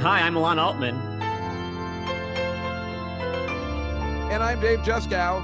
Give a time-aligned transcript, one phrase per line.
[0.00, 0.94] Hi, I'm Alon Altman.
[4.30, 5.42] And I'm Dave Juskow.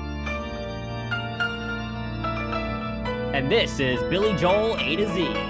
[3.35, 5.50] And this is Billy Joel A to Z.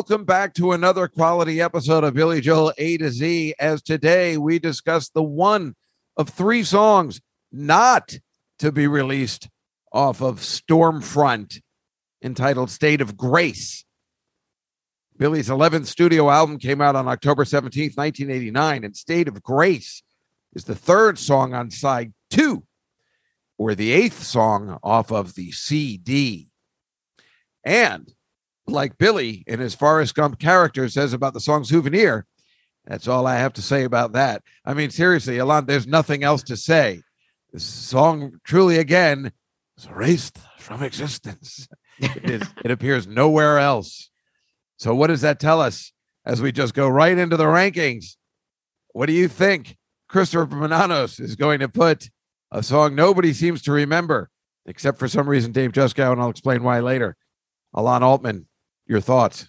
[0.00, 3.54] welcome back to another quality episode of Billy Joel A to Z.
[3.60, 5.76] As today we discuss the one
[6.16, 7.20] of three songs
[7.52, 8.18] not
[8.60, 9.50] to be released
[9.92, 11.60] off of Stormfront
[12.22, 13.84] entitled State of Grace.
[15.18, 20.02] Billy's 11th studio album came out on October 17th, 1989, and State of Grace
[20.54, 22.64] is the third song on side two,
[23.58, 26.48] or the eighth song off of the CD.
[27.62, 28.10] And
[28.70, 32.26] like Billy in his Forrest Gump character says about the song Souvenir.
[32.86, 34.42] That's all I have to say about that.
[34.64, 37.02] I mean, seriously, Alon, there's nothing else to say.
[37.52, 39.32] This song truly again
[39.76, 41.68] is erased from existence.
[41.98, 44.10] it, is, it appears nowhere else.
[44.76, 45.92] So, what does that tell us
[46.24, 48.16] as we just go right into the rankings?
[48.92, 49.76] What do you think
[50.08, 52.08] Christopher Mananos is going to put
[52.50, 54.30] a song nobody seems to remember,
[54.66, 57.16] except for some reason Dave Juskow, and I'll explain why later.
[57.74, 58.48] Alon Altman,
[58.90, 59.48] your thoughts?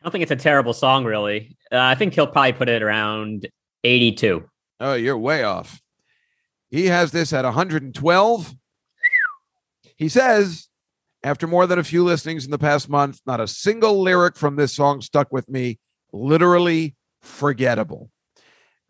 [0.00, 1.56] I don't think it's a terrible song, really.
[1.70, 3.48] Uh, I think he'll probably put it around
[3.84, 4.44] 82.
[4.80, 5.80] Oh, you're way off.
[6.68, 8.54] He has this at 112.
[9.96, 10.68] He says,
[11.22, 14.56] after more than a few listenings in the past month, not a single lyric from
[14.56, 15.78] this song stuck with me.
[16.12, 18.10] Literally forgettable.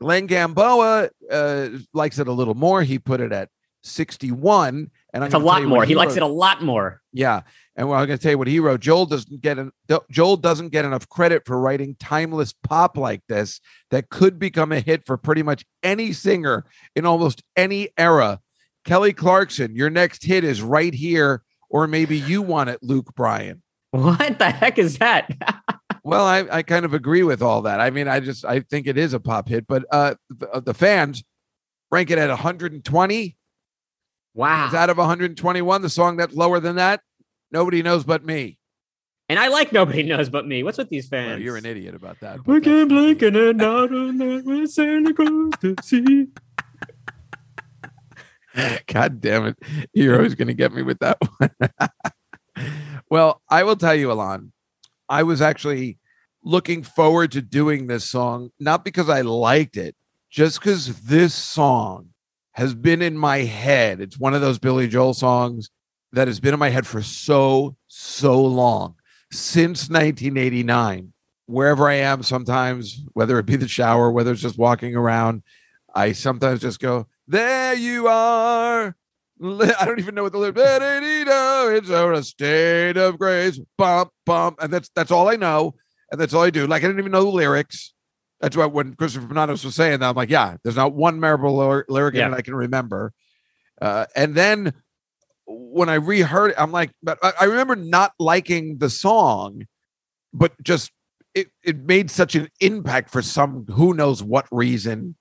[0.00, 2.82] Glenn Gamboa uh, likes it a little more.
[2.82, 3.50] He put it at
[3.82, 4.90] 61.
[5.12, 5.84] And it's a lot more.
[5.84, 7.02] He, he likes it a lot more.
[7.12, 7.42] Yeah.
[7.74, 8.80] And well, I'm going to tell you what he wrote.
[8.80, 9.72] Joel doesn't get an,
[10.10, 13.60] Joel doesn't get enough credit for writing timeless pop like this
[13.90, 18.40] that could become a hit for pretty much any singer in almost any era.
[18.84, 23.62] Kelly Clarkson, your next hit is right here, or maybe you want it, Luke Bryan.
[23.92, 25.30] What the heck is that?
[26.04, 27.80] well, I, I kind of agree with all that.
[27.80, 30.74] I mean, I just I think it is a pop hit, but uh the, the
[30.74, 31.22] fans
[31.90, 33.36] rank it at 120.
[34.34, 34.66] Wow.
[34.66, 37.02] It's out of 121 the song that's lower than that?
[37.52, 38.58] Nobody knows but me.
[39.28, 40.62] And I like nobody knows but me.
[40.62, 41.30] What's with these fans?
[41.30, 42.46] Well, you're an idiot about that.
[42.46, 46.28] We can blink and not on that when Santa Claus to see.
[48.86, 49.58] God damn it.
[49.92, 52.68] You're always going to get me with that one.
[53.10, 54.52] well, I will tell you, Alon,
[55.08, 55.98] I was actually
[56.42, 59.94] looking forward to doing this song, not because I liked it,
[60.30, 62.08] just because this song
[62.52, 64.00] has been in my head.
[64.00, 65.70] It's one of those Billy Joel songs
[66.12, 68.94] that has been in my head for so, so long
[69.30, 71.12] since 1989.
[71.46, 75.42] Wherever I am, sometimes, whether it be the shower, whether it's just walking around,
[75.94, 78.96] I sometimes just go, There you are.
[79.42, 81.88] I don't even know what the lyrics.
[81.88, 83.58] It's a state of grace.
[83.76, 85.74] Bump, bump, and that's that's all I know,
[86.10, 86.66] and that's all I do.
[86.66, 87.92] Like I didn't even know the lyrics.
[88.40, 91.56] That's what when Christopher Fernandez was saying that, I'm like, yeah, there's not one memorable
[91.88, 92.26] lyric yeah.
[92.26, 93.12] in it I can remember.
[93.80, 94.74] Uh, and then
[95.52, 99.66] when I reheard it, I'm like, but I remember not liking the song,
[100.32, 100.90] but just
[101.34, 105.16] it, it made such an impact for some who knows what reason.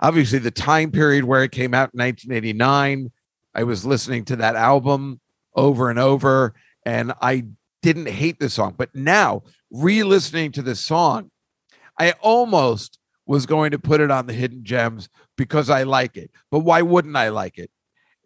[0.00, 3.10] Obviously, the time period where it came out in 1989,
[3.54, 5.20] I was listening to that album
[5.54, 7.46] over and over, and I
[7.82, 8.74] didn't hate the song.
[8.76, 11.30] But now, re listening to this song,
[11.98, 16.30] I almost was going to put it on the hidden gems because I like it.
[16.50, 17.70] But why wouldn't I like it?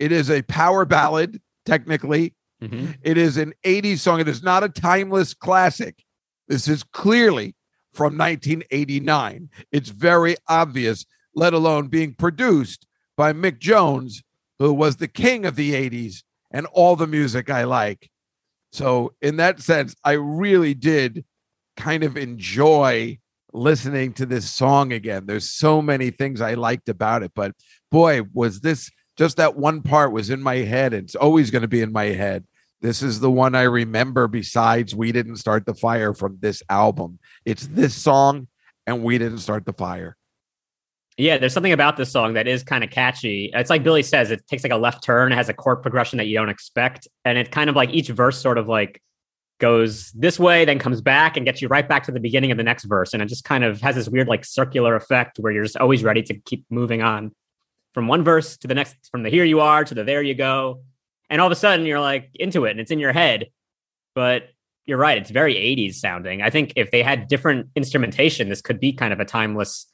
[0.01, 2.35] It is a power ballad, technically.
[2.63, 2.93] Mm-hmm.
[3.03, 4.19] It is an 80s song.
[4.19, 6.03] It is not a timeless classic.
[6.49, 7.55] This is clearly
[7.93, 9.51] from 1989.
[9.71, 11.05] It's very obvious,
[11.35, 12.87] let alone being produced
[13.17, 14.23] by Mick Jones,
[14.59, 18.11] who was the king of the 80s and all the music I like.
[18.73, 21.25] So, in that sense, I really did
[21.77, 23.19] kind of enjoy
[23.53, 25.27] listening to this song again.
[25.27, 27.53] There's so many things I liked about it, but
[27.91, 28.91] boy, was this
[29.21, 30.95] just that one part was in my head.
[30.95, 32.47] And it's always going to be in my head.
[32.81, 37.19] This is the one I remember besides We Didn't Start the Fire from this album.
[37.45, 38.49] It's this song
[38.87, 40.17] and We Didn't Start the Fire.
[41.19, 43.51] Yeah, there's something about this song that is kind of catchy.
[43.53, 46.17] It's like Billy says, it takes like a left turn, it has a chord progression
[46.17, 47.07] that you don't expect.
[47.27, 49.03] And it kind of like each verse sort of like
[49.59, 52.57] goes this way, then comes back and gets you right back to the beginning of
[52.57, 53.13] the next verse.
[53.13, 56.03] And it just kind of has this weird like circular effect where you're just always
[56.03, 57.33] ready to keep moving on
[57.93, 60.35] from one verse to the next, from the here you are to the there you
[60.35, 60.83] go.
[61.29, 63.49] And all of a sudden you're like into it and it's in your head.
[64.15, 64.51] But
[64.87, 66.43] you're right, it's very 80s sounding.
[66.43, 69.87] I think if they had different instrumentation, this could be kind of a timeless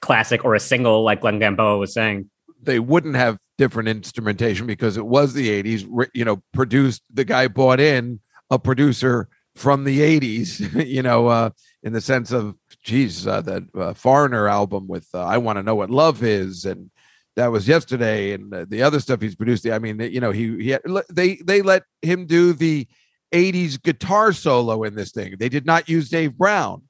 [0.00, 2.30] classic or a single, like Glenn Gamboa was saying.
[2.60, 7.46] They wouldn't have different instrumentation because it was the 80s, you know, produced, the guy
[7.48, 8.20] bought in
[8.50, 11.50] a producer from the 80s, you know, uh,
[11.82, 15.62] in the sense of, geez, uh, that uh, Foreigner album with uh, I Want to
[15.62, 16.90] Know What Love Is and
[17.36, 19.66] that was yesterday and the other stuff he's produced.
[19.66, 22.86] I mean, you know, he, he had, they, they let him do the
[23.32, 25.34] 80s guitar solo in this thing.
[25.38, 26.82] They did not use Dave Brown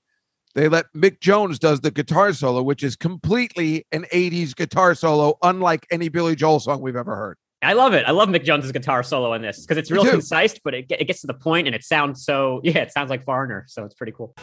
[0.55, 5.37] they let Mick Jones does the guitar solo, which is completely an 80s guitar solo,
[5.43, 7.39] unlike any Billy Joel song we've ever heard.
[7.63, 8.05] I love it.
[8.07, 11.07] I love Mick Jones's guitar solo in this because it's real concise, but it, it
[11.07, 13.65] gets to the point and it sounds so, yeah, it sounds like Foreigner.
[13.69, 14.35] So it's pretty cool.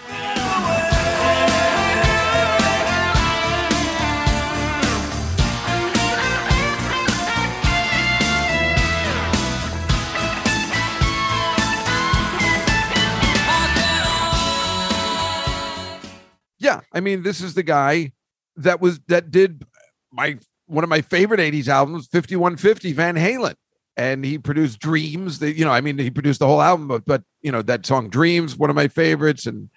[17.01, 18.13] Mean, this is the guy
[18.55, 19.65] that was that did
[20.11, 23.55] my one of my favorite 80s albums 5150 Van Halen.
[23.97, 27.05] And he produced Dreams that you know I mean he produced the whole album but,
[27.05, 29.45] but you know that song Dreams one of my favorites.
[29.45, 29.69] And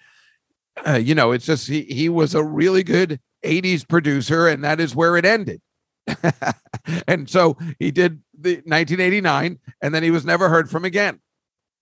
[0.87, 4.79] uh, you know it's just he he was a really good 80s producer and that
[4.79, 5.61] is where it ended.
[7.07, 11.19] And so he did the 1989 and then he was never heard from again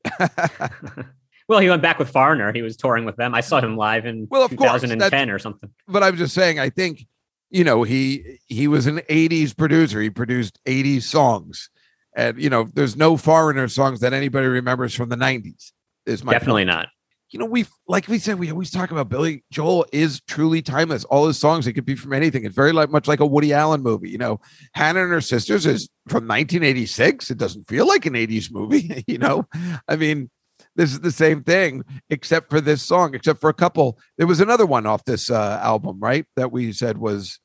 [1.48, 2.54] Well, he went back with Foreigner.
[2.54, 3.36] He was touring with them.
[3.36, 5.70] I saw him live in well, of 2010 course, or something.
[5.88, 7.06] But I'm just saying, I think,
[7.50, 10.02] you know, he he was an 80s producer.
[10.02, 11.70] He produced 80s songs.
[12.16, 15.72] And you know, there's no foreigner songs that anybody remembers from the 90s.
[16.06, 16.76] Is my definitely point.
[16.76, 16.88] not.
[17.30, 21.04] You know, we like we said, we always talk about Billy Joel is truly timeless.
[21.06, 22.46] All his songs, it could be from anything.
[22.46, 24.10] It's very like much like a Woody Allen movie.
[24.10, 24.40] You know,
[24.74, 27.32] Hannah and her sisters is from 1986.
[27.32, 29.04] It doesn't feel like an 80s movie.
[29.08, 29.48] you know,
[29.88, 30.30] I mean,
[30.76, 34.00] this is the same thing, except for this song, except for a couple.
[34.18, 36.26] There was another one off this uh, album, right?
[36.36, 37.40] That we said was,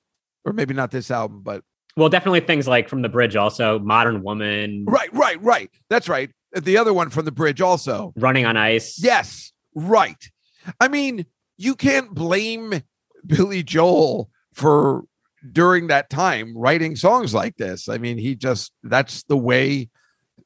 [0.45, 1.63] or maybe not this album, but
[1.97, 4.85] well, definitely things like from the bridge, also Modern Woman.
[4.87, 5.69] Right, right, right.
[5.91, 6.31] That's right.
[6.53, 9.03] The other one from the bridge, also Running on Ice.
[9.03, 10.31] Yes, right.
[10.81, 11.27] I mean,
[11.57, 12.83] you can't blame
[13.27, 15.03] Billy Joel for
[15.53, 17.89] during that time writing songs like this.
[17.89, 19.89] I mean, he just that's the way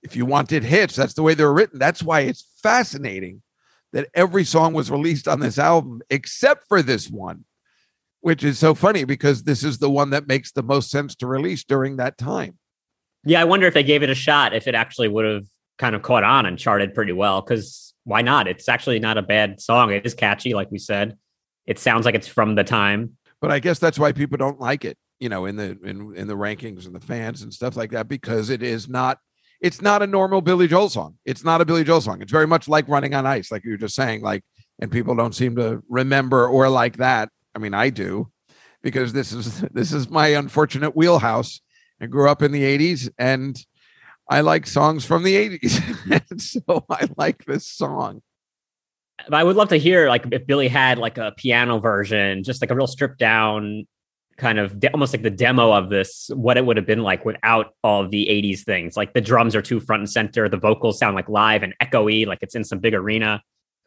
[0.02, 1.78] if you wanted hits, that's the way they were written.
[1.78, 3.42] That's why it's fascinating
[3.92, 7.44] that every song was released on this album except for this one,
[8.20, 11.26] which is so funny because this is the one that makes the most sense to
[11.26, 12.58] release during that time.
[13.24, 15.46] Yeah, I wonder if they gave it a shot, if it actually would have
[15.78, 17.40] kind of caught on and charted pretty well.
[17.40, 18.48] Because why not?
[18.48, 19.92] It's actually not a bad song.
[19.92, 21.16] It is catchy, like we said.
[21.66, 23.16] It sounds like it's from the time.
[23.40, 26.26] But I guess that's why people don't like it, you know, in the in in
[26.26, 29.18] the rankings and the fans and stuff like that, because it is not
[29.62, 31.16] it's not a normal Billy Joel song.
[31.24, 32.20] It's not a Billy Joel song.
[32.20, 34.20] It's very much like Running on Ice, like you were just saying.
[34.20, 34.44] Like,
[34.80, 37.28] and people don't seem to remember or like that.
[37.54, 38.28] I mean, I do,
[38.82, 41.60] because this is this is my unfortunate wheelhouse.
[42.00, 43.56] I grew up in the '80s, and
[44.28, 48.20] I like songs from the '80s, and so I like this song.
[49.30, 52.72] I would love to hear like if Billy had like a piano version, just like
[52.72, 53.86] a real stripped down
[54.42, 57.24] kind of de- almost like the demo of this, what it would have been like
[57.24, 58.96] without all the 80s things.
[58.96, 62.26] Like the drums are too front and center, the vocals sound like live and echoey,
[62.26, 63.40] like it's in some big arena.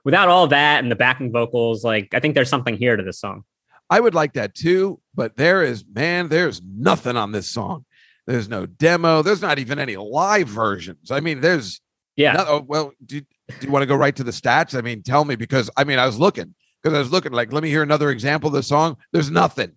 [0.05, 3.19] Without all that and the backing vocals, like I think there's something here to this
[3.19, 3.43] song.
[3.89, 7.85] I would like that too, but there is, man, there's nothing on this song.
[8.25, 9.21] There's no demo.
[9.21, 11.11] There's not even any live versions.
[11.11, 11.81] I mean, there's,
[12.15, 12.31] yeah.
[12.31, 13.27] No, oh, well, do, do
[13.61, 14.75] you want to go right to the stats?
[14.75, 17.51] I mean, tell me because I mean, I was looking because I was looking like,
[17.51, 18.95] let me hear another example of the song.
[19.11, 19.73] There's nothing.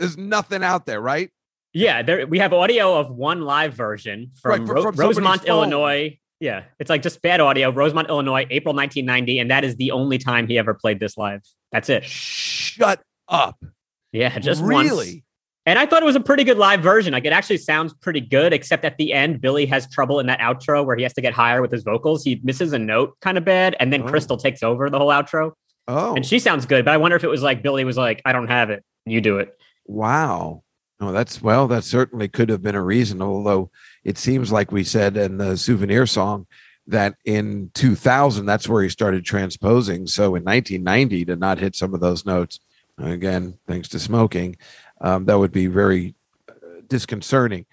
[0.00, 1.30] There's nothing out there, right?
[1.72, 6.18] Yeah, there we have audio of one live version from, right, from, from Rosemont, Illinois,
[6.40, 7.70] Yeah, it's like just bad audio.
[7.70, 11.42] Rosemont, Illinois, April 1990, and that is the only time he ever played this live.
[11.70, 12.04] That's it.
[12.04, 13.62] Shut up.
[14.10, 14.82] Yeah, just really.
[14.96, 15.16] once.
[15.66, 17.12] And I thought it was a pretty good live version.
[17.12, 20.40] Like it actually sounds pretty good, except at the end, Billy has trouble in that
[20.40, 22.24] outro where he has to get higher with his vocals.
[22.24, 24.08] He misses a note kind of bad, and then Oh.
[24.08, 25.52] Crystal takes over the whole outro.
[25.86, 28.22] Oh, And she sounds good, but I wonder if it was like Billy was like,
[28.24, 28.82] I don't have it.
[29.06, 29.56] You do it.
[29.90, 30.62] Wow.
[31.00, 33.70] No, that's well, that certainly could have been a reason, although
[34.04, 36.46] it seems like we said in the souvenir song
[36.86, 40.06] that in 2000, that's where he started transposing.
[40.06, 42.60] So in 1990, to not hit some of those notes,
[42.98, 44.56] again, thanks to smoking,
[45.00, 46.14] um, that would be very
[46.48, 47.64] uh, disconcerting.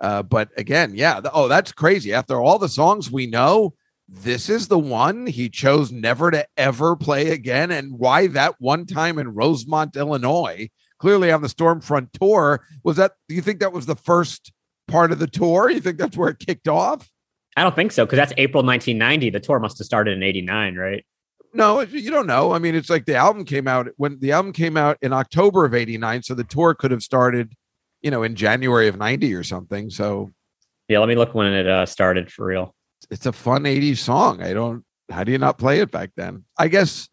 [0.00, 1.20] Uh, but again, yeah.
[1.20, 2.12] th- oh, that's crazy.
[2.12, 3.74] After all the songs we know,
[4.08, 7.72] this is the one he chose never to ever play again.
[7.72, 13.12] And why that one time in Rosemont, Illinois, clearly on the Stormfront tour, was that,
[13.28, 14.52] do you think that was the first
[14.88, 15.70] part of the tour?
[15.70, 17.10] You think that's where it kicked off?
[17.56, 19.30] I don't think so, because that's April 1990.
[19.30, 21.04] The tour must have started in 89, right?
[21.54, 22.52] No, you don't know.
[22.52, 25.64] I mean, it's like the album came out when the album came out in October
[25.64, 26.22] of 89.
[26.22, 27.54] So the tour could have started,
[28.02, 29.88] you know, in January of 90 or something.
[29.88, 30.32] So
[30.88, 32.74] Yeah, let me look when it uh, started for real.
[33.10, 34.42] it's a fun 80s song.
[34.42, 36.44] I don't, how do you not play it back then?
[36.58, 37.08] I guess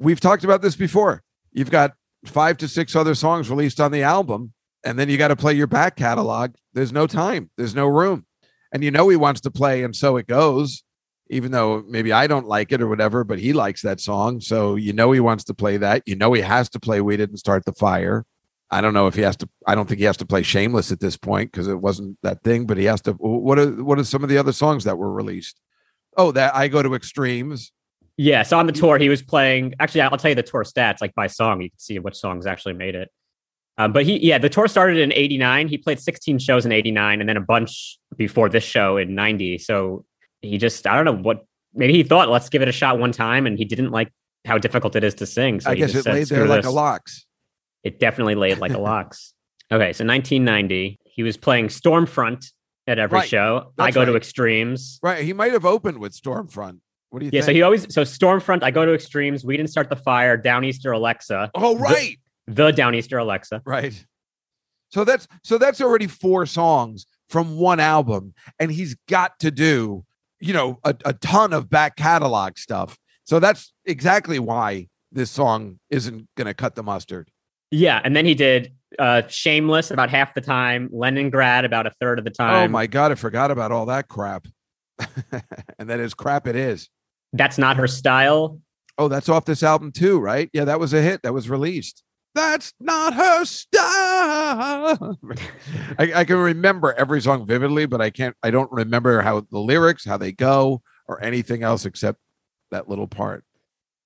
[0.00, 1.22] we've talked about this before.
[1.52, 1.92] You've got
[2.26, 4.52] five to six other songs released on the album,
[4.84, 6.54] and then you got to play your back catalog.
[6.72, 8.26] There's no time, there's no room.
[8.72, 10.82] And you know he wants to play, and so it goes,
[11.30, 14.40] even though maybe I don't like it or whatever, but he likes that song.
[14.40, 16.02] So you know he wants to play that.
[16.06, 18.26] You know he has to play We Didn't Start the Fire.
[18.70, 19.48] I don't know if he has to.
[19.66, 22.42] I don't think he has to play Shameless at this point because it wasn't that
[22.42, 22.66] thing.
[22.66, 23.12] But he has to.
[23.12, 25.60] What are what are some of the other songs that were released?
[26.16, 27.72] Oh, that I go to extremes.
[28.16, 29.74] Yeah, so on the tour, he was playing.
[29.80, 31.60] Actually, I'll tell you the tour stats, like by song.
[31.60, 33.10] You can see which songs actually made it.
[33.76, 35.66] Um, but he, yeah, the tour started in '89.
[35.68, 39.58] He played 16 shows in '89, and then a bunch before this show in '90.
[39.58, 40.04] So
[40.42, 41.44] he just, I don't know what.
[41.74, 44.12] Maybe he thought, let's give it a shot one time, and he didn't like
[44.44, 45.58] how difficult it is to sing.
[45.58, 47.26] So I he guess just it said, laid there "Screw like this." a lox.
[47.82, 49.34] It definitely laid like a lox.
[49.72, 52.46] Okay, so 1990, he was playing Stormfront
[52.86, 53.72] at every Right, show.
[53.78, 55.00] I that's go to extremes.
[55.02, 55.24] Right.
[55.24, 56.80] He might have opened with Stormfront.
[57.14, 57.46] What do you Yeah, think?
[57.46, 58.64] so he always so Stormfront.
[58.64, 59.44] I go to extremes.
[59.44, 60.36] We didn't start the fire.
[60.36, 61.52] Downeaster Alexa.
[61.54, 62.18] oh, right.
[62.48, 63.62] The Downeaster Alexa.
[63.64, 64.04] Right.
[64.90, 70.04] So that's so that's already four songs from one album, and he's got to do,
[70.40, 72.98] you know, a, a ton of back catalog stuff.
[73.22, 77.30] So that's exactly why this song isn't gonna cut the mustard.
[77.70, 82.18] Yeah, and then he did uh Shameless about half the time, Leningrad about a third
[82.18, 82.64] of the time.
[82.64, 84.48] oh my god, I forgot about all that crap.
[85.78, 86.88] and that is crap it is.
[87.34, 88.60] That's not her style.
[88.96, 90.48] Oh, that's off this album too, right?
[90.52, 92.02] Yeah, that was a hit that was released.
[92.34, 95.18] That's not her style.
[95.98, 98.36] I, I can remember every song vividly, but I can't.
[98.42, 102.18] I don't remember how the lyrics, how they go, or anything else except
[102.70, 103.44] that little part.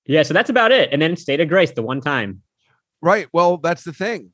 [0.05, 0.89] Yeah, so that's about it.
[0.91, 2.41] And then State of Grace, the one time.
[3.01, 3.27] Right.
[3.31, 4.31] Well, that's the thing.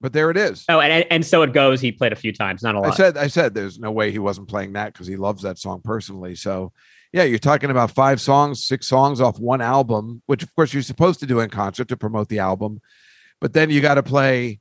[0.00, 0.64] But there it is.
[0.68, 1.80] Oh, and and, and so it goes.
[1.80, 2.92] He played a few times, not a lot.
[2.92, 3.16] I said.
[3.16, 3.54] I said.
[3.54, 6.34] There's no way he wasn't playing that because he loves that song personally.
[6.34, 6.72] So,
[7.14, 10.82] yeah, you're talking about five songs, six songs off one album, which of course you're
[10.82, 12.80] supposed to do in concert to promote the album.
[13.40, 14.58] But then you got to play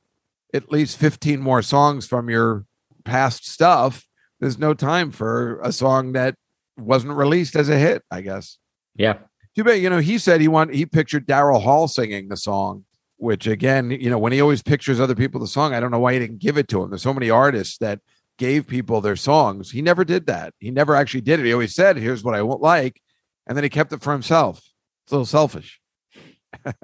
[0.53, 2.65] at least 15 more songs from your
[3.05, 4.05] past stuff.
[4.39, 6.35] There's no time for a song that
[6.77, 8.59] wasn't released as a hit, I guess.
[8.95, 9.17] yeah.
[9.55, 12.85] Too bad, you know, he said he want he pictured Daryl Hall singing the song,
[13.17, 15.99] which again, you know, when he always pictures other people the song, I don't know
[15.99, 16.91] why he didn't give it to him.
[16.91, 17.99] There's so many artists that
[18.43, 19.71] gave people their songs.
[19.71, 20.53] He never did that.
[20.59, 21.45] He never actually did it.
[21.45, 23.01] He always said, "Here's what I won't like,"
[23.47, 24.57] and then he kept it for himself.
[24.57, 25.79] It's a little selfish.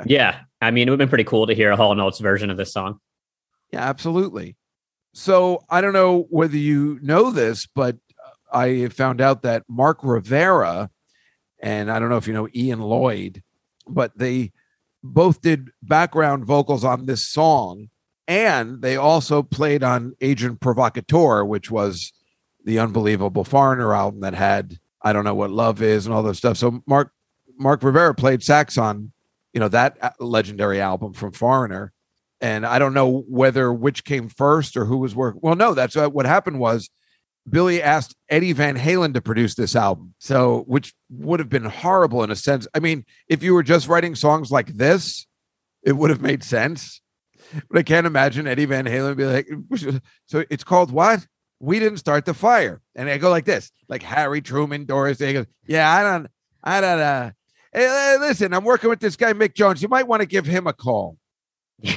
[0.06, 0.42] Yeah.
[0.60, 2.50] I mean, it would have been pretty cool to hear a Hall & Oates version
[2.50, 3.00] of this song.
[3.72, 4.58] Yeah, absolutely.
[5.14, 10.00] So I don't know whether you know this, but uh, I found out that Mark
[10.02, 10.90] Rivera
[11.62, 13.44] and I don't know if you know Ian Lloyd,
[13.88, 14.52] but they
[15.04, 17.90] both did background vocals on this song,
[18.30, 22.14] and they also played on Agent Provocateur, which was
[22.64, 26.36] the unbelievable Foreigner album that had I don't know what love is and all that
[26.36, 26.58] stuff.
[26.58, 27.12] So Mark
[27.58, 29.12] Mark Rivera played sax on
[29.52, 31.92] you know that uh, legendary album from Foreigner
[32.40, 35.42] and I don't know whether which came first or who was working.
[35.44, 36.90] Well, no, that's uh, what happened was
[37.50, 42.24] Billy asked Eddie Van Halen to produce this album, so which would have been horrible
[42.24, 42.68] in a sense.
[42.76, 45.26] I mean, if you were just writing songs like this,
[45.82, 47.02] it would have made sense.
[47.70, 49.48] But I can't imagine Eddie Van Halen be like,
[50.26, 51.26] so it's called what?
[51.60, 55.34] We didn't start the fire, and I go like this, like Harry Truman, Doris Day
[55.34, 56.28] goes, yeah, I don't,
[56.64, 57.00] I don't.
[57.00, 57.32] uh
[57.74, 59.82] Hey, uh, listen, I'm working with this guy Mick Jones.
[59.84, 61.18] You might want to give him a call.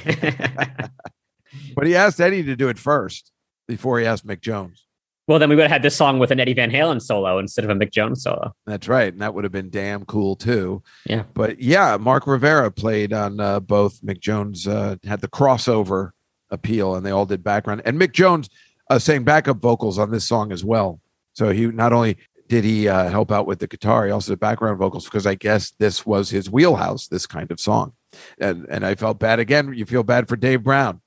[1.74, 3.30] But he asked Eddie to do it first
[3.68, 4.86] before he asked Mick Jones.
[5.28, 7.64] Well, then we would have had this song with an Eddie Van Halen solo instead
[7.64, 8.54] of a Mick Jones solo.
[8.66, 10.82] That's right, and that would have been damn cool too.
[11.06, 11.24] Yeah.
[11.32, 14.00] But yeah, Mark Rivera played on uh, both.
[14.02, 16.10] Mick Jones uh, had the crossover
[16.50, 17.82] appeal, and they all did background.
[17.84, 18.50] And Mick Jones
[18.90, 21.00] uh, sang backup vocals on this song as well.
[21.34, 24.40] So he not only did he uh, help out with the guitar, he also did
[24.40, 27.94] background vocals because I guess this was his wheelhouse, this kind of song.
[28.38, 29.72] And and I felt bad again.
[29.72, 31.00] You feel bad for Dave Brown.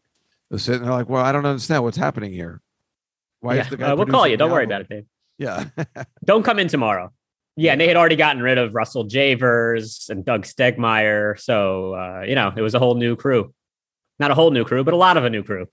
[0.49, 2.61] They're sitting there like, well, I don't understand what's happening here.
[3.41, 3.61] Why yeah.
[3.61, 3.91] is the guy?
[3.91, 4.37] Uh, we'll call you.
[4.37, 5.05] Don't worry about it, Dave.
[5.37, 5.65] Yeah.
[6.25, 7.11] Don't come in tomorrow.
[7.57, 11.39] Yeah, and they had already gotten rid of Russell Javors and Doug Stegmeyer.
[11.39, 13.53] So, uh, you know, it was a whole new crew.
[14.19, 15.67] Not a whole new crew, but a lot of a new crew.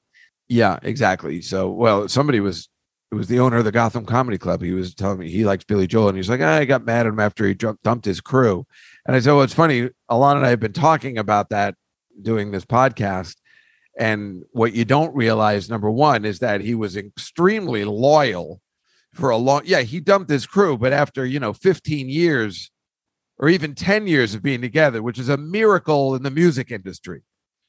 [0.49, 1.43] Yeah, exactly.
[1.43, 2.69] So, well, somebody was
[3.11, 4.63] it was the owner of the Gotham Comedy Club.
[4.63, 7.07] He was telling me he likes Billy Joel, and he's like, "Ah, I got mad
[7.07, 8.67] at him after he dumped his crew.
[9.07, 9.91] And I said, "Well, it's funny.
[10.11, 11.75] Alana and I have been talking about that
[12.21, 13.37] doing this podcast,
[13.99, 18.61] and what you don't realize, number one, is that he was extremely loyal
[19.13, 19.63] for a long.
[19.65, 22.71] Yeah, he dumped his crew, but after you know, 15 years
[23.39, 27.23] or even 10 years of being together, which is a miracle in the music industry,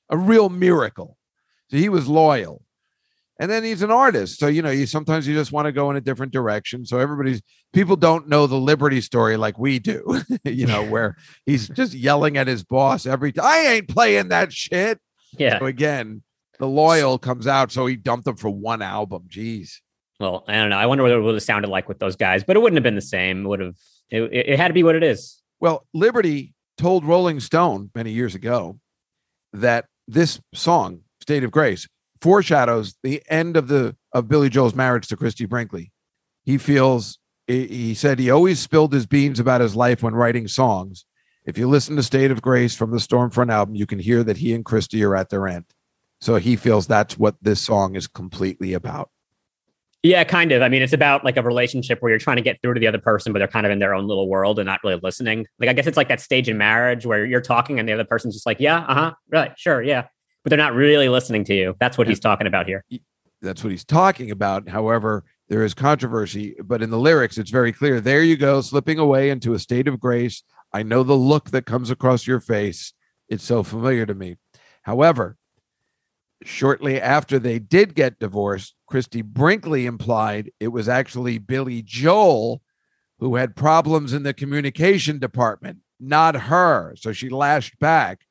[0.09, 1.17] a real miracle.
[1.69, 2.63] So he was loyal
[3.39, 5.89] and then he's an artist so you know you sometimes you just want to go
[5.89, 7.41] in a different direction so everybody's
[7.73, 11.15] people don't know the liberty story like we do you know where
[11.45, 14.99] he's just yelling at his boss every time i ain't playing that shit
[15.37, 15.59] Yeah.
[15.59, 16.21] so again
[16.59, 19.79] the loyal comes out so he dumped them for one album jeez
[20.19, 20.77] Well, I don't know.
[20.77, 22.83] I wonder what it would have sounded like with those guys, but it wouldn't have
[22.83, 23.45] been the same.
[23.45, 23.75] It would have.
[24.09, 25.41] It, it had to be what it is.
[25.59, 28.79] well liberty told rolling stone many years ago
[29.53, 31.87] that this song state of grace
[32.21, 35.91] foreshadows the end of the of billy joel's marriage to christy brinkley
[36.45, 41.05] he feels he said he always spilled his beans about his life when writing songs
[41.45, 44.37] if you listen to state of grace from the stormfront album you can hear that
[44.37, 45.65] he and christy are at their end
[46.19, 49.09] so he feels that's what this song is completely about
[50.05, 50.61] Yeah, kind of.
[50.61, 52.87] I mean, it's about like a relationship where you're trying to get through to the
[52.87, 55.45] other person, but they're kind of in their own little world and not really listening.
[55.59, 58.03] Like, I guess it's like that stage in marriage where you're talking and the other
[58.03, 60.07] person's just like, yeah, uh huh, right, sure, yeah.
[60.43, 61.75] But they're not really listening to you.
[61.79, 62.83] That's what he's talking about here.
[63.41, 64.67] that's what he's talking about.
[64.67, 68.01] However, there is controversy, but in the lyrics, it's very clear.
[68.01, 70.43] There you go, slipping away into a state of grace.
[70.73, 72.93] I know the look that comes across your face.
[73.29, 74.37] It's so familiar to me.
[74.81, 75.37] However,
[76.43, 82.61] shortly after they did get divorced, Christy Brinkley implied it was actually Billy Joel
[83.19, 86.93] who had problems in the communication department, not her.
[86.97, 88.25] So she lashed back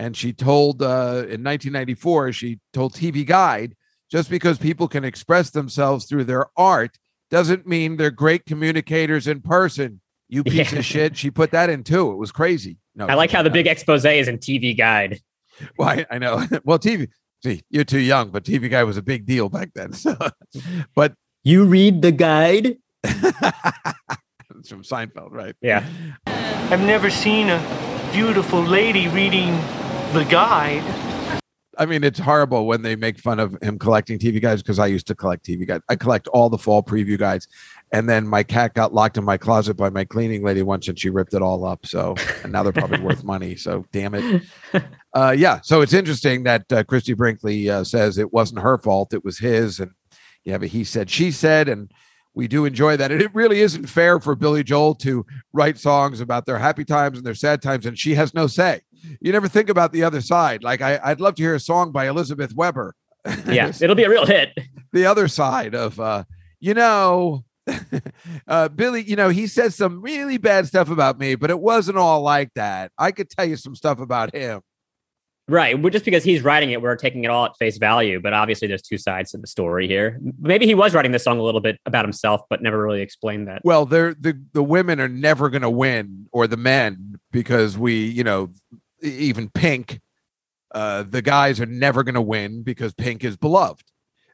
[0.00, 3.76] and she told uh, in 1994 she told tv guide
[4.10, 6.96] just because people can express themselves through their art
[7.30, 10.78] doesn't mean they're great communicators in person you piece Yeah.
[10.78, 13.50] of shit she put that in too it was crazy no I like how the
[13.50, 15.20] big expose is in TV Guide.
[15.78, 17.08] well, I, I know well tv
[17.44, 20.16] see you're too young but tv guide was a big deal back then so
[20.94, 21.14] but
[21.44, 22.76] You read the guide?
[23.04, 25.84] it's from seinfeld right Yeah.
[26.26, 29.50] I've never seen a beautiful lady reading
[30.12, 30.84] the guide.
[31.78, 34.86] I mean, it's horrible when they make fun of him collecting TV guides because I
[34.86, 35.82] used to collect TV guides.
[35.88, 37.48] I collect all the fall preview guides.
[37.92, 40.98] And then my cat got locked in my closet by my cleaning lady once and
[40.98, 41.86] she ripped it all up.
[41.86, 43.56] So, and now they're probably worth money.
[43.56, 44.42] So, damn it.
[45.12, 45.60] Uh, yeah.
[45.62, 49.12] So it's interesting that uh, Christy Brinkley uh, says it wasn't her fault.
[49.12, 49.80] It was his.
[49.80, 49.90] And
[50.44, 51.90] yeah, but he said, she said, and
[52.34, 53.10] we do enjoy that.
[53.10, 57.18] And it really isn't fair for Billy Joel to write songs about their happy times
[57.18, 58.82] and their sad times, and she has no say.
[59.20, 60.62] You never think about the other side.
[60.62, 62.94] Like I, I'd love to hear a song by Elizabeth Weber.
[63.46, 63.72] Yeah.
[63.80, 64.56] It'll be a real hit.
[64.92, 66.24] the other side of, uh,
[66.60, 67.44] you know,
[68.48, 69.02] uh, Billy.
[69.02, 72.52] You know, he says some really bad stuff about me, but it wasn't all like
[72.54, 72.92] that.
[72.98, 74.60] I could tell you some stuff about him.
[75.50, 75.76] Right.
[75.90, 78.20] Just because he's writing it, we're taking it all at face value.
[78.20, 80.20] But obviously, there's two sides to the story here.
[80.38, 83.48] Maybe he was writing this song a little bit about himself, but never really explained
[83.48, 83.62] that.
[83.64, 88.04] Well, they're the the women are never going to win, or the men, because we,
[88.04, 88.52] you know,
[89.02, 90.00] even Pink,
[90.72, 93.84] uh, the guys are never going to win because Pink is beloved,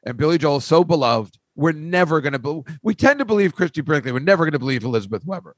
[0.05, 1.35] and Billy Joel is so beloved.
[1.57, 2.39] We're never going to.
[2.39, 4.13] Be- we tend to believe Christy Brinkley.
[4.13, 5.55] We're never going to believe Elizabeth Weber,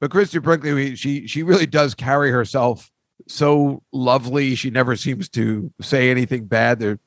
[0.00, 2.90] but Christy Brinkley, we, she she really does carry herself
[3.28, 4.54] so lovely.
[4.54, 6.78] She never seems to say anything bad.
[6.78, 6.98] There,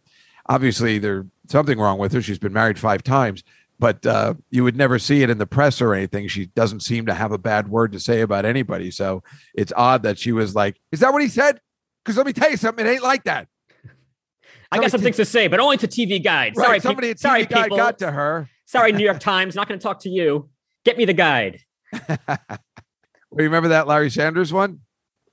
[0.47, 2.21] obviously, there's something wrong with her.
[2.21, 3.43] She's been married five times
[3.79, 6.27] but uh, you would never see it in the press or anything.
[6.29, 8.91] She doesn't seem to have a bad word to say about anybody.
[8.91, 11.59] So it's odd that she was like, "Is that what he said?"
[12.03, 13.47] Because let me tell you something, it ain't like that.
[14.73, 16.53] I got some things to say, but only to TV Guide.
[16.57, 16.65] Right?
[16.65, 17.77] Sorry, Somebody at TV sorry, Guide people.
[17.77, 18.49] got to her.
[18.65, 19.55] Sorry, New York Times.
[19.55, 20.49] Not going to talk to you.
[20.85, 21.59] Get me the guide.
[23.33, 24.81] Well, you remember that Larry Sanders one?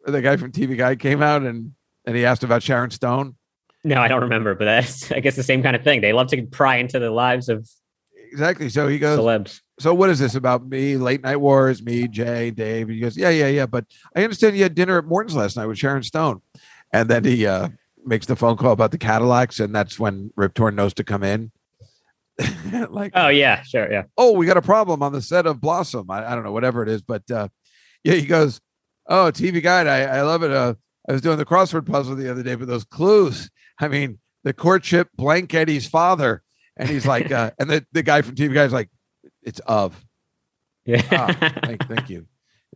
[0.07, 1.73] The guy from TV Guide came out and
[2.07, 3.37] and he asked about Sharon Stone.
[3.85, 6.01] No, I don't remember, but that's I guess the same kind of thing.
[6.01, 7.69] They love to pry into the lives of
[8.33, 8.71] exactly.
[8.71, 9.61] So he goes, Celebs.
[9.79, 12.89] so what is this about me, late night wars, me, Jay, Dave?
[12.89, 13.67] He goes, yeah, yeah, yeah.
[13.67, 13.85] But
[14.17, 16.41] I understand you had dinner at Morton's last night with Sharon Stone.
[16.95, 17.69] And then he uh,
[18.11, 21.23] makes the phone call about the Cadillacs, and that's when Rip Torn knows to come
[21.23, 21.51] in.
[22.91, 24.03] like, Oh yeah, sure, yeah.
[24.19, 26.11] oh, we got a problem on the set of Blossom.
[26.11, 27.01] I, I don't know, whatever it is.
[27.01, 27.49] But uh,
[28.05, 28.61] yeah, he goes,
[29.09, 30.51] oh, TV Guide, I, I love it.
[30.51, 30.75] Uh,
[31.09, 34.53] I was doing the crossword puzzle the other day, but those clues, I mean, the
[34.53, 36.43] courtship blank Eddie's father.
[36.77, 38.91] And he's like, uh, and the, the guy from TV Guide's like,
[39.43, 40.03] it's of.
[40.85, 41.03] Yeah.
[41.13, 42.27] Ah, thank, thank you.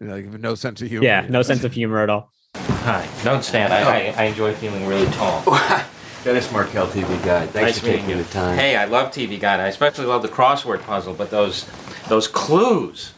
[0.01, 1.05] You know, Like, no sense of humor.
[1.05, 2.31] yeah, no sense of humor at all.
[2.67, 3.09] Hi.
[3.23, 3.73] Don't stand.
[3.73, 5.43] I, I, I enjoy feeling really tall.
[6.25, 7.51] Dennis Markel, TV Guide.
[7.51, 8.17] Thanks Nice for taking you.
[8.17, 8.57] the time.
[8.59, 9.61] Hey, I love TV Guide.
[9.61, 11.69] I especially love the crossword puzzle, but those
[12.09, 13.13] those clues.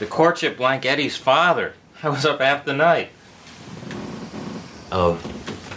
[0.00, 1.74] The courtship blank Eddie's father.
[2.02, 3.10] I was up half the night.
[4.92, 5.14] Oh,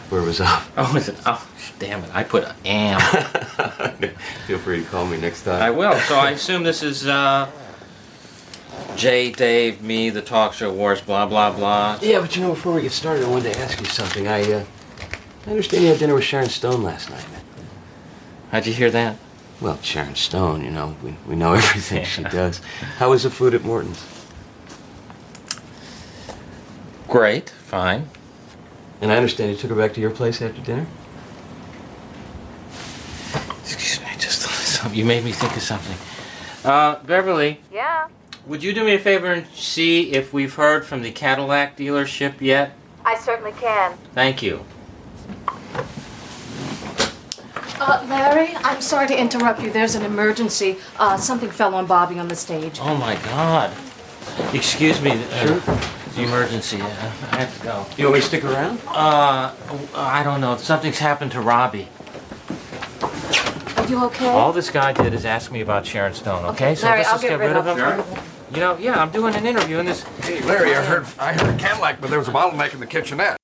[0.10, 0.64] where was up?
[0.78, 1.16] Oh, is it?
[1.26, 1.48] Oh,
[1.78, 2.10] damn it!
[2.16, 3.00] I put am.
[4.48, 5.62] Feel free to call me next time.
[5.62, 5.94] I will.
[6.02, 7.50] So I assume this is uh,
[8.96, 12.00] Jay, Dave, me, the talk show wars, blah blah blah.
[12.02, 14.28] Yeah, but you know, before we get started, I wanted to ask you something.
[14.28, 14.64] I, uh,
[15.48, 17.26] I understand you had dinner with Sharon Stone last night.
[18.52, 19.18] How'd you hear that?
[19.60, 22.60] Well, Sharon Stone, you know, we, we know everything she does.
[22.98, 24.06] How was the food at Morton's?
[27.08, 27.50] Great.
[27.50, 28.10] Fine.
[29.02, 30.86] And I understand you took her back to your place after dinner?
[33.64, 34.08] Excuse me.
[34.18, 34.98] Just something.
[34.98, 35.98] You made me think of something.
[36.64, 37.60] Uh, Beverly.
[37.72, 38.08] Yeah,
[38.46, 42.42] Would you do me a favor and see if we've heard from the Cadillac dealership
[42.42, 42.74] yet?
[43.06, 43.98] I certainly can.
[44.14, 44.66] Thank you.
[47.80, 49.72] Uh, Larry, I'm sorry to interrupt you.
[49.72, 50.78] There's an emergency.
[51.00, 52.80] Uh, something fell on Bobby on the stage.
[52.82, 53.72] Oh my God.
[54.54, 55.12] Excuse me.
[55.12, 55.60] Uh,
[56.16, 56.82] the emergency.
[56.82, 56.86] Uh,
[57.32, 57.86] I have to go.
[57.98, 58.80] You want me to stick around?
[58.88, 59.54] Uh,
[59.96, 60.58] I don't know.
[60.58, 61.88] Something's happened to Robbie.
[63.78, 64.28] Are you okay?
[64.30, 66.46] All this guy did is ask me about Sharon Stone.
[66.52, 67.78] Okay, so Larry, let's I'll just get rid of him.
[67.78, 68.24] him.
[68.54, 70.04] You know, yeah, I'm doing an interview in this.
[70.22, 72.86] Hey, Larry, I heard I heard a Cadillac, but there was a bottleneck in the
[72.86, 73.36] kitchenette.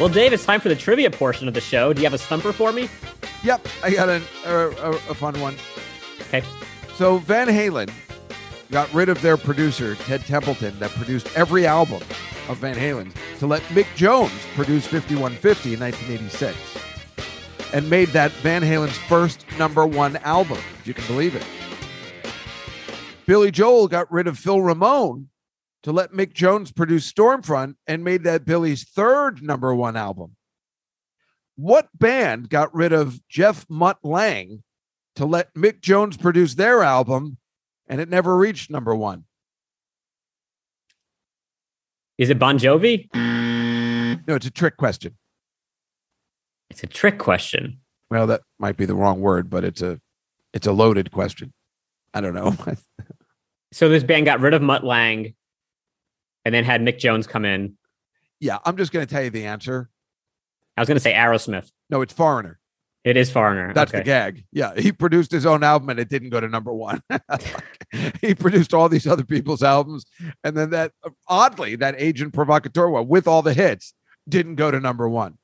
[0.00, 1.92] Well, Dave, it's time for the trivia portion of the show.
[1.92, 2.88] Do you have a stumper for me?
[3.44, 5.54] Yep, I got an, a, a, a fun one.
[6.22, 6.42] Okay.
[6.94, 7.92] So Van Halen
[8.70, 12.02] got rid of their producer Ted Templeman that produced every album
[12.48, 16.91] of Van Halen to let Mick Jones produce 5150 in 1986
[17.72, 21.44] and made that Van Halen's first number one album, if you can believe it.
[23.26, 25.28] Billy Joel got rid of Phil Ramone
[25.82, 30.36] to let Mick Jones produce Stormfront and made that Billy's third number one album.
[31.56, 34.62] What band got rid of Jeff Mutt Lange
[35.16, 37.38] to let Mick Jones produce their album
[37.88, 39.24] and it never reached number one?
[42.18, 43.08] Is it Bon Jovi?
[43.14, 45.16] No, it's a trick question.
[46.72, 47.78] It's a trick question.
[48.10, 50.00] Well, that might be the wrong word, but it's a
[50.54, 51.52] it's a loaded question.
[52.14, 52.56] I don't know.
[53.74, 55.32] So this band got rid of Mutt Lange
[56.44, 57.78] and then had Mick Jones come in.
[58.38, 59.88] yeah, I'm just going to tell you the answer.
[60.76, 61.70] I was going to say Aerosmith.
[61.88, 62.60] No, it's Foreigner.
[63.02, 63.72] It is Foreigner.
[63.72, 64.00] That's okay.
[64.00, 64.44] the gag.
[64.52, 67.02] Yeah, he produced his own album and it didn't go to number one.
[68.20, 70.04] he produced all these other people's albums,
[70.44, 70.92] and then that
[71.26, 73.94] oddly that Agent Provocateur with all the hits
[74.28, 75.38] didn't go to number one.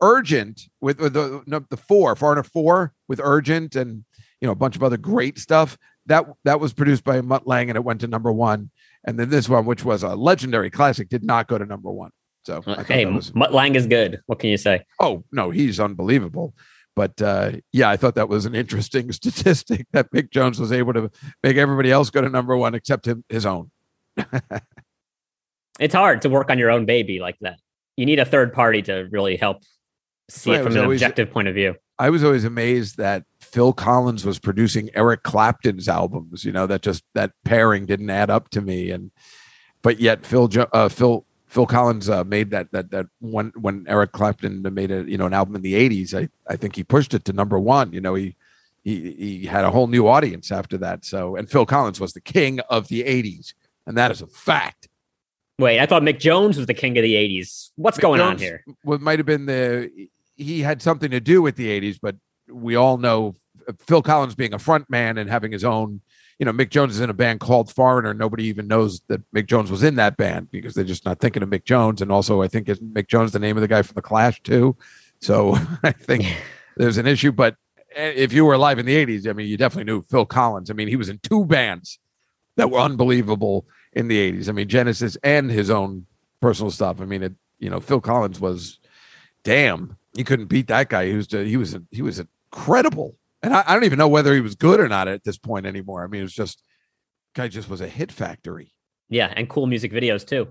[0.00, 4.04] Urgent with, with the no, the four Foreigner four with Urgent and
[4.40, 7.70] you know a bunch of other great stuff that that was produced by Mutt Lange
[7.70, 8.70] and it went to number one.
[9.06, 12.10] And then this one, which was a legendary classic, did not go to number one.
[12.44, 14.20] So Hey, was Mutt Lange is good.
[14.26, 14.84] What can you say?
[15.00, 16.54] Oh no, he's unbelievable.
[16.96, 20.92] But uh, yeah, I thought that was an interesting statistic that Mick Jones was able
[20.94, 21.10] to
[21.42, 23.70] make everybody else go to number one except him, his own.
[25.80, 27.58] It's hard to work on your own baby like that.
[27.96, 29.62] You need a third party to really help
[30.28, 31.74] see it from an always- objective point of view.
[31.98, 36.44] I was always amazed that Phil Collins was producing Eric Clapton's albums.
[36.44, 39.12] You know that just that pairing didn't add up to me, and
[39.82, 44.10] but yet Phil uh, Phil Phil Collins uh, made that that that when when Eric
[44.10, 46.14] Clapton made a you know an album in the '80s.
[46.14, 47.92] I I think he pushed it to number one.
[47.92, 48.34] You know he
[48.82, 51.04] he he had a whole new audience after that.
[51.04, 53.54] So and Phil Collins was the king of the '80s,
[53.86, 54.88] and that is a fact.
[55.60, 57.70] Wait, I thought Mick Jones was the king of the 80s.
[57.76, 58.64] What's going on here?
[58.82, 62.16] What might have been the he had something to do with the '80s, but
[62.48, 63.34] we all know
[63.80, 66.00] Phil Collins being a front man and having his own.
[66.38, 68.12] You know, Mick Jones is in a band called Foreigner.
[68.12, 71.44] Nobody even knows that Mick Jones was in that band because they're just not thinking
[71.44, 72.02] of Mick Jones.
[72.02, 74.42] And also, I think is Mick Jones the name of the guy from the Clash
[74.42, 74.76] too.
[75.20, 76.24] So I think
[76.76, 77.30] there's an issue.
[77.30, 77.56] But
[77.94, 80.70] eh, if you were alive in the '80s, I mean, you definitely knew Phil Collins.
[80.70, 82.00] I mean, he was in two bands
[82.56, 84.48] that were unbelievable in the 80s.
[84.48, 86.06] I mean, Genesis and his own
[86.40, 87.00] personal stuff.
[87.00, 88.78] I mean, it, you know, Phil Collins was
[89.42, 89.96] damn.
[90.14, 91.06] You couldn't beat that guy.
[91.08, 94.40] He was he was he was incredible, and I, I don't even know whether he
[94.40, 96.04] was good or not at this point anymore.
[96.04, 96.62] I mean, it was just
[97.34, 98.72] guy just was a hit factory.
[99.08, 100.48] Yeah, and cool music videos too.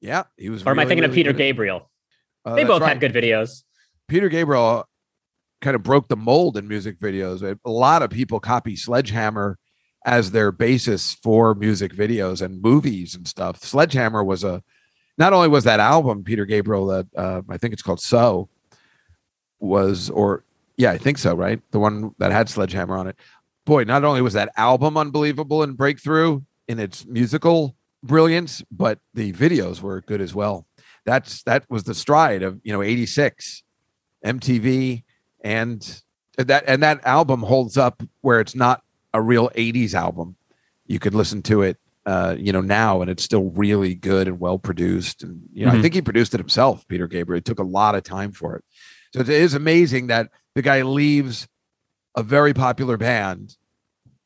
[0.00, 0.62] Yeah, he was.
[0.62, 1.38] Or am I really, thinking of Peter good.
[1.38, 1.90] Gabriel?
[2.44, 2.88] Uh, they both right.
[2.88, 3.64] had good videos.
[4.08, 4.86] Peter Gabriel
[5.62, 7.42] kind of broke the mold in music videos.
[7.42, 9.58] A lot of people copy Sledgehammer
[10.04, 13.62] as their basis for music videos and movies and stuff.
[13.62, 14.62] Sledgehammer was a
[15.18, 18.48] not only was that album Peter Gabriel that uh, I think it's called So
[19.60, 20.44] was or
[20.76, 23.16] yeah I think so right the one that had Sledgehammer on it.
[23.64, 29.32] Boy, not only was that album unbelievable and breakthrough in its musical brilliance, but the
[29.32, 30.66] videos were good as well.
[31.04, 33.62] That's that was the stride of you know '86
[34.24, 35.02] MTV
[35.42, 36.02] and
[36.38, 38.82] that and that album holds up where it's not
[39.14, 40.36] a real 80s album.
[40.86, 44.38] You could listen to it uh, you know, now and it's still really good and
[44.38, 45.24] well produced.
[45.24, 45.82] And you know, I Mhm.
[45.82, 47.38] think he produced it himself, Peter Gabriel.
[47.38, 48.64] It took a lot of time for it.
[49.12, 51.46] So it is amazing that the guy leaves
[52.14, 53.56] a very popular band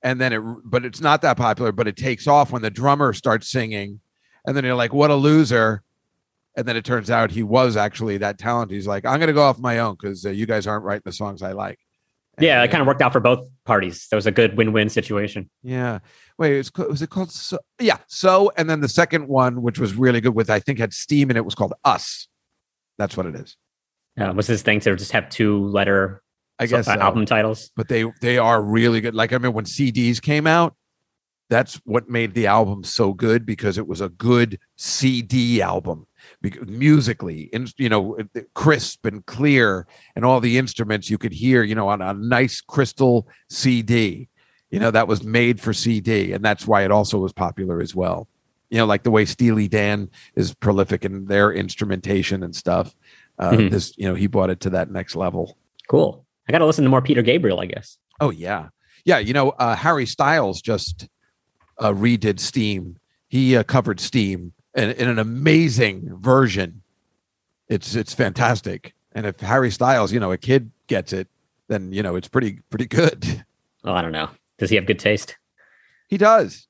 [0.02, 3.12] and then it but it's not that popular, but it takes off when the drummer
[3.12, 4.00] starts singing,
[4.46, 5.82] and then you're like, what a loser.
[6.56, 8.74] And then it turns out he was actually that talented.
[8.74, 11.02] He's like, I'm going to go off my own because uh, you guys aren't writing
[11.04, 11.78] the songs I like.
[12.36, 14.08] And, Yeah, it kind of worked out for both parties.
[14.10, 15.48] That was a good win-win situation.
[15.62, 16.00] Yeah.
[16.38, 17.58] Wait, it's ca- was it called so?
[17.78, 20.92] Yeah, so and then the second one, which was really good, with I think had
[20.92, 22.26] steam in it, was called Us.
[22.98, 23.56] That's what it is.
[24.20, 26.22] Uh, was this thing to just have two letter
[26.58, 27.00] I guess uh, so.
[27.00, 27.70] album titles?
[27.74, 29.14] but they they are really good.
[29.14, 30.76] Like I mean, when CDs came out,
[31.48, 36.06] that's what made the album so good because it was a good CD album,
[36.42, 38.18] because musically, and you know,
[38.54, 42.60] crisp and clear, and all the instruments you could hear, you know, on a nice
[42.60, 44.28] crystal CD.
[44.70, 47.94] You know, that was made for CD, and that's why it also was popular as
[47.94, 48.28] well.
[48.68, 52.94] You know, like the way Steely Dan is prolific in their instrumentation and stuff.
[53.40, 53.70] Uh, Mhm.
[53.70, 55.56] This, you know, he brought it to that next level.
[55.88, 56.24] Cool.
[56.48, 57.96] I got to listen to more Peter Gabriel, I guess.
[58.20, 58.68] Oh yeah,
[59.04, 59.18] yeah.
[59.18, 61.08] You know, uh, Harry Styles just
[61.78, 62.98] uh, redid Steam.
[63.28, 66.82] He uh, covered Steam in, in an amazing version.
[67.68, 68.94] It's it's fantastic.
[69.12, 71.28] And if Harry Styles, you know, a kid gets it,
[71.68, 73.44] then you know it's pretty pretty good.
[73.84, 74.28] Oh, I don't know.
[74.58, 75.36] Does he have good taste?
[76.08, 76.68] He does.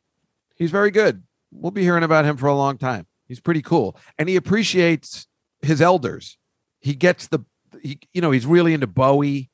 [0.55, 1.25] He's very good.
[1.51, 3.07] We'll be hearing about him for a long time.
[3.27, 5.27] He's pretty cool, and he appreciates
[5.63, 6.37] his elders.
[6.81, 7.40] He gets the,
[7.83, 9.51] he, you know, he's really into Bowie,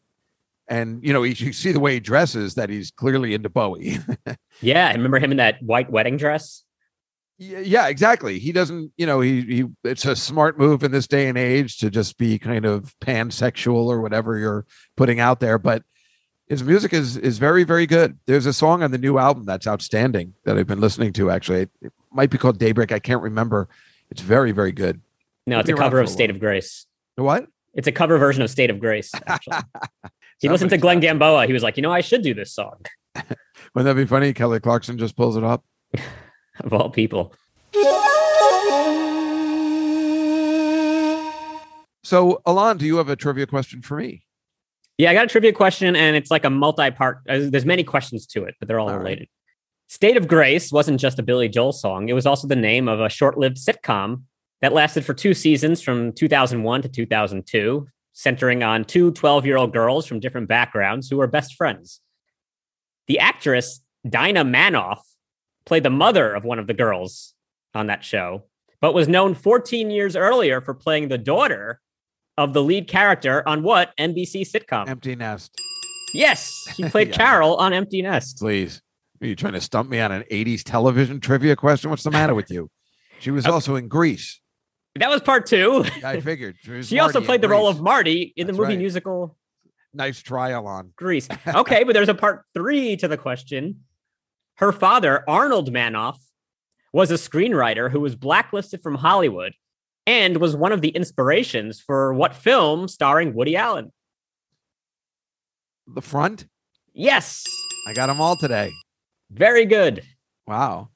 [0.69, 3.99] and you know, he, you see the way he dresses that he's clearly into Bowie.
[4.62, 6.62] Yeah, I remember him in that white wedding dress.
[7.39, 8.39] Yeah, yeah, exactly.
[8.39, 11.77] He doesn't, you know, he he it's a smart move in this day and age
[11.79, 14.65] to just be kind of pansexual or whatever you're
[14.97, 15.83] putting out there, but
[16.49, 18.19] his music is is very very good.
[18.27, 21.69] There's a song on the new album that's outstanding that I've been listening to actually.
[21.83, 23.69] It might be called Daybreak, I can't remember.
[24.11, 25.03] It's very very good.
[25.47, 26.86] No, it's a cover of State of Grace.
[27.17, 27.47] What?
[27.75, 29.11] It's a cover version of State of Grace.
[29.27, 29.59] Actually,
[30.41, 31.47] he listened to Glenn Gamboa.
[31.47, 32.77] He was like, you know, I should do this song
[33.75, 34.33] Wouldn't that be funny?
[34.33, 35.65] Kelly Clarkson just pulls it up.
[36.61, 37.33] of all people.
[42.05, 44.23] So, Alon, do you have a trivia question for me?
[44.99, 47.19] Yeah, I got a trivia question, and it's like a multi-part.
[47.29, 49.03] Uh, there's many questions to it, but they're all, All right.
[49.03, 49.29] related.
[49.89, 53.01] "State of Grace" wasn't just a Billy Joel song; it was also the name of
[53.01, 54.23] a short-lived sitcom
[54.62, 60.21] that lasted for two seasons, from 2001 to 2002, centering on two 12-year-old girls from
[60.21, 62.01] different backgrounds who were best friends.
[63.07, 65.01] The actress Dinah Manoff
[65.64, 67.35] played the mother of one of the girls
[67.75, 68.45] on that show,
[68.81, 71.81] but was known 14 years earlier for playing the daughter
[72.38, 74.88] of the lead character on what NBC sitcom?
[74.88, 75.53] Empty Nest,
[76.14, 77.16] Yes, he played Yeah.
[77.16, 78.38] Carol on Empty Nest.
[78.38, 78.81] please.
[79.21, 81.88] Are you trying to stump me on an 80s television trivia question?
[81.90, 82.71] What's the matter with you?
[83.19, 84.40] She was also in Grease.
[84.99, 85.85] That was part two.
[86.05, 86.57] I figured.
[86.83, 88.79] She also Marty in played the role of Marty in the movie right.
[88.79, 89.37] musical
[89.97, 90.93] Nice trial on.
[90.97, 91.27] Grease.
[91.47, 93.81] Okay, but there's a part three to the question.
[94.57, 96.19] Her father, Arnold Manoff,
[96.93, 99.53] was a screenwriter who was blacklisted from Hollywood
[100.07, 103.93] and was one of the inspirations for what film starring Woody Allen?
[105.87, 106.47] The front.
[106.93, 107.45] Yes,
[107.89, 108.73] I got them all today.
[109.31, 110.03] very good.
[110.47, 110.91] Wow.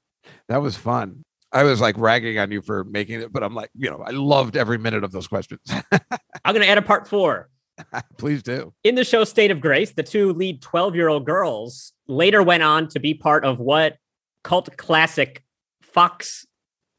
[0.48, 1.24] That was fun.
[1.52, 4.10] I was like ragging on you for making it, but I'm like, you know, I
[4.10, 5.60] loved every minute of those questions.
[5.92, 7.48] I'm going to add a part four.
[8.18, 8.74] Please do.
[8.84, 12.62] in the show State of Grace, the two lead 12 year old girls later went
[12.62, 13.96] on to be part of what
[14.44, 15.42] cult classic
[15.82, 16.46] Fox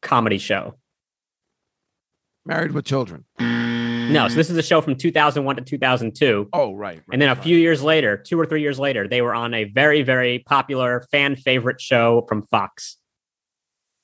[0.01, 0.75] comedy show?
[2.45, 3.25] Married with children.
[3.39, 6.49] No, so this is a show from 2001 to 2002.
[6.51, 6.95] Oh, right.
[6.95, 7.43] right, And then a right.
[7.43, 11.05] few years later, two or three years later, they were on a very, very popular
[11.11, 12.97] fan favorite show from Fox.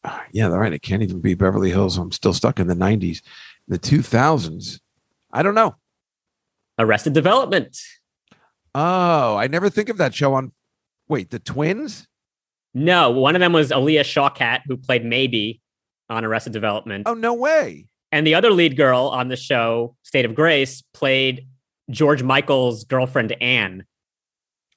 [0.08, 0.74] Ah, Yeah, they're right.
[0.74, 1.98] It can't even be Beverly Hills.
[1.98, 3.22] I'm still stuck in the 90s.
[3.68, 4.80] The 2000s.
[5.34, 5.76] I don't know.
[6.80, 7.78] Arrested Development.
[8.74, 10.52] Oh, I never think of that show on.
[11.10, 12.08] Wait, the twins?
[12.74, 15.60] No, one of them was Alia Shawkat, who played Maeby
[16.10, 17.04] on Arrested Development.
[17.08, 17.88] Oh, no way.
[18.12, 21.48] And the other lead girl on the show, State of Grace, played
[21.90, 23.86] George Michael's girlfriend, Anne.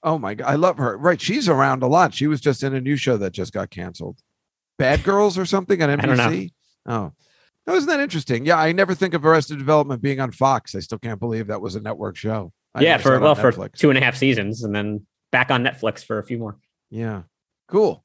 [0.02, 0.96] Oh my god, I love her.
[0.96, 2.14] Right, she's around a lot.
[2.14, 4.18] She was just in a new show that just got canceled.
[4.80, 6.24] Bad Girls or something on I don't know.
[6.24, 6.52] NBC.
[6.86, 7.12] Oh,
[7.66, 8.46] oh, isn't that interesting?
[8.46, 10.74] Yeah, I never think of Arrested Development being on Fox.
[10.74, 12.50] I still can't believe that was a network show.
[12.74, 15.06] I yeah, never saw it for well, for two and a half seasons, and then
[15.32, 16.56] back on Netflix for a few more.
[16.88, 17.24] Yeah,
[17.68, 18.02] cool.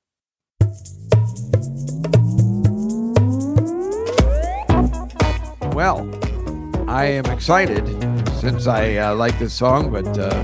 [5.73, 6.09] Well,
[6.89, 7.87] I am excited
[8.41, 10.43] since I uh, like this song, but uh,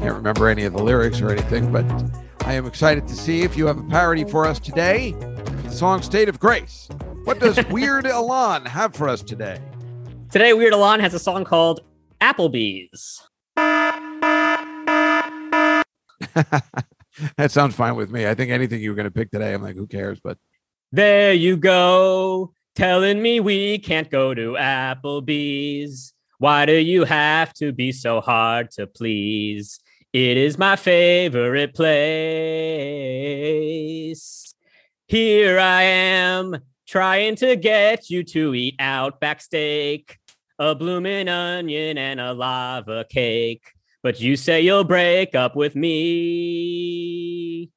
[0.00, 1.70] can't remember any of the lyrics or anything.
[1.70, 1.86] But
[2.40, 5.14] I am excited to see if you have a parody for us today.
[5.78, 6.88] Song "State of Grace."
[7.22, 9.60] What does Weird Alon have for us today?
[10.28, 11.82] Today, Weird Alon has a song called
[12.20, 13.22] Applebee's.
[17.36, 18.26] that sounds fine with me.
[18.26, 20.18] I think anything you were going to pick today, I'm like, who cares?
[20.18, 20.36] But
[20.90, 26.12] There you go, telling me we can't go to Applebee's.
[26.38, 29.78] Why do you have to be so hard to please?
[30.12, 32.08] It is my favorite place.
[35.08, 40.18] Here I am trying to get you to eat Outback steak,
[40.58, 43.72] a bloomin' onion, and a lava cake.
[44.02, 47.70] But you say you'll break up with me.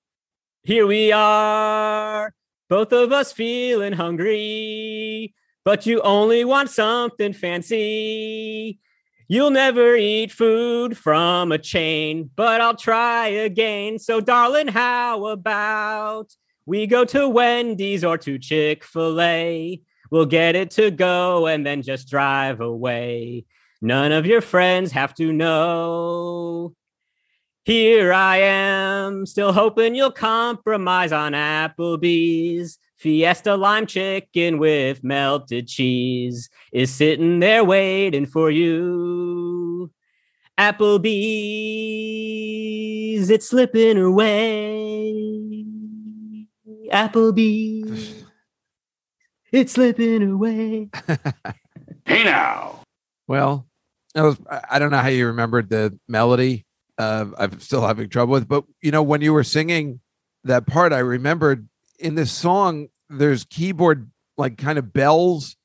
[0.63, 2.33] Here we are,
[2.67, 8.77] both of us feeling hungry, but you only want something fancy.
[9.29, 13.99] You'll never eat food from a chain, but I'll try again.
[13.99, 16.35] So, darling, how about
[16.65, 19.82] we go to Wendy's or to Chick fil A?
[20.10, 23.45] We'll get it to go and then just drive away.
[23.82, 26.76] None of your friends have to know.
[27.63, 32.78] Here I am, still hoping you'll compromise on Applebee's.
[32.97, 39.91] Fiesta lime chicken with melted cheese is sitting there waiting for you.
[40.56, 41.10] Applebee's,
[43.32, 45.65] it's slipping away.
[46.91, 48.23] Applebee's,
[49.51, 50.89] it's slipping away.
[52.06, 52.82] Hey now.
[53.27, 53.67] Well,
[54.15, 56.65] I was I I don't know how you remembered the melody.
[56.97, 60.01] Uh, I'm still having trouble with, but you know, when you were singing
[60.43, 65.56] that part, I remembered in this song, there's keyboard like kind of bells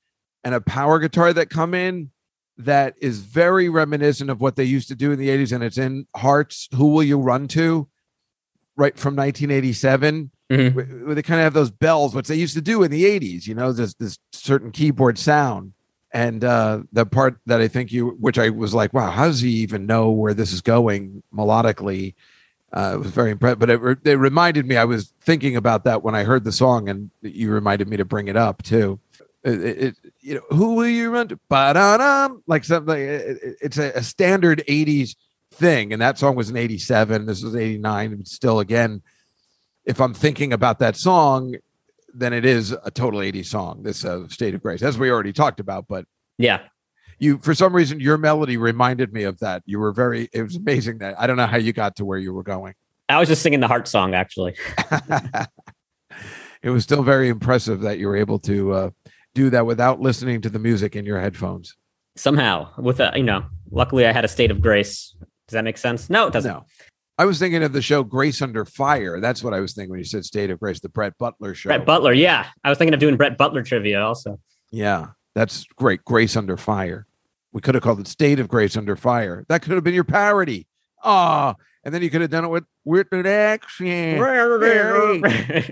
[0.45, 2.11] and a power guitar that come in
[2.59, 5.79] that is very reminiscent of what they used to do in the 80s, and it's
[5.79, 6.69] in Hearts.
[6.75, 7.89] Who will you run to?
[8.77, 11.05] Right from 1987 Mhm.
[11.07, 13.47] where they kind of have those bells, which they used to do in the 80s,
[13.47, 15.73] you know, this this certain keyboard sound.
[16.13, 19.41] And uh the part that I think you which I was like, wow, how does
[19.41, 22.15] he even know where this is going melodically?
[22.73, 24.77] Uh, it was very impressed, but it, it reminded me.
[24.77, 28.05] I was thinking about that when I heard the song, and you reminded me to
[28.05, 28.99] bring it up too.
[29.45, 31.39] It, it- you know, who will you run to?
[31.49, 32.97] Ba-da-dum, like something.
[33.01, 35.15] it- it- it's a, a standard '80s
[35.53, 37.25] thing, and that song was in '87.
[37.27, 38.25] This was '89.
[38.27, 39.01] Still, again,
[39.87, 41.55] if I'm thinking about that song,
[42.13, 43.83] then it is a total 80s song.
[43.83, 46.05] This uh, "State of Grace," as we already talked about, but
[46.39, 46.61] Yeah.
[47.19, 50.57] you for some reason your melody reminded me of that you were very it was
[50.57, 52.75] amazing that i don't know how you got to where you were going
[53.09, 54.57] I was just singing the heart song, actually.
[56.63, 58.91] it was still very impressive that you were able to uh,
[59.35, 61.77] do that without listening to the music in your headphones
[62.17, 65.15] Somehow, with a, you know, luckily I had a state of grace.
[65.47, 66.09] Does that make sense?
[66.11, 66.51] No, it doesn't.
[66.51, 66.65] no
[67.19, 69.21] i was thinking of the show grace under fire.
[69.21, 71.69] That's what i was thinking when you said state of grace the brett butler show.
[71.69, 72.13] Brett Butler.
[72.13, 72.47] Yeah.
[72.65, 74.39] I was thinking of doing Brett Butler trivia also.
[74.71, 76.03] yeah that's great.
[76.03, 77.07] Grace under fire.
[77.53, 79.45] We could have called it state of grace under fire.
[79.51, 80.67] That could have been your parody.
[81.05, 81.55] Ah
[81.87, 84.19] and then you could have done it with with an accent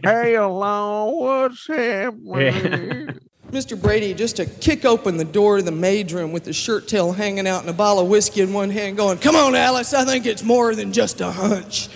[0.04, 3.18] Hey, Alon what's happening
[3.54, 3.80] Mr.
[3.80, 7.12] Brady just to kick open the door to the maid room with the shirt tail
[7.12, 10.04] hanging out and a bottle of whiskey in one hand, going, Come on, Alice, I
[10.04, 11.88] think it's more than just a hunch.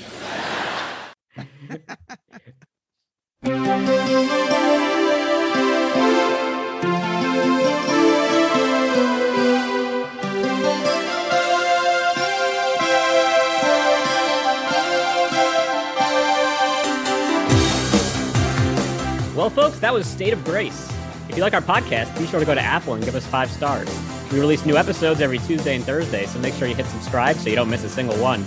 [19.35, 20.98] Well, folks, that was State of Grace.
[21.39, 23.49] If you like our podcast, be sure to go to Apple and give us five
[23.49, 23.89] stars.
[24.33, 27.49] We release new episodes every Tuesday and Thursday, so make sure you hit subscribe so
[27.49, 28.43] you don't miss a single one.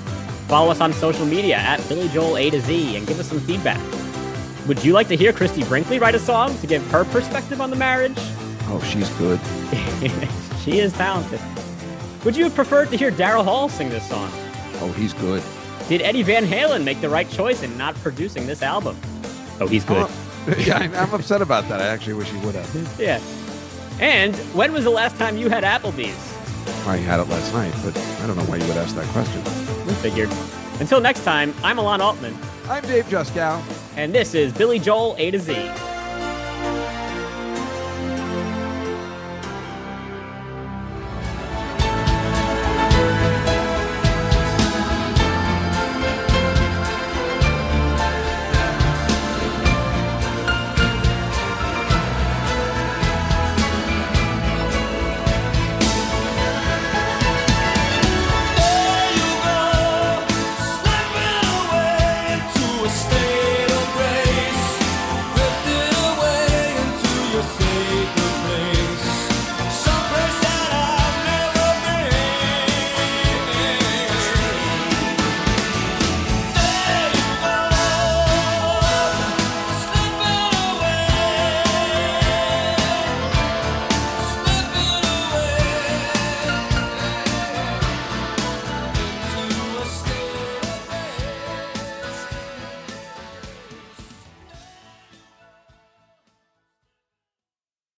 [0.50, 3.40] Follow us on social media at Billy Joel A to Z and give us some
[3.40, 3.80] feedback.
[4.68, 7.70] Would you like to hear Christie Brinkley write a song to give her perspective on
[7.70, 8.18] the marriage?
[8.18, 9.40] oh she's good
[10.66, 11.40] she is talented.
[12.26, 14.30] Would you have preferred to hear Daryl Hall sing this song?
[14.82, 15.42] Oh, he's good.
[15.88, 19.00] Did Eddie Van Halen make the right choice in not producing this album?
[19.62, 20.08] Oh, he's good.
[20.10, 20.21] Oh,
[20.58, 21.82] yeah, I'm, I'm upset about that.
[21.82, 23.00] I actually wish he would have.
[23.00, 23.20] Yeah.
[24.00, 26.32] And when was the last time you had Applebee's?
[26.88, 29.42] I had it last night, but I don't know why you would ask that question.
[29.96, 30.30] Figured.
[30.80, 32.36] Until next time, I'm Alon Altman,
[32.68, 33.62] I'm Dave Juskow.
[33.96, 35.54] and this is Billy Joel A to Z.